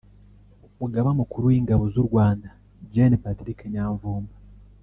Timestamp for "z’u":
1.93-2.03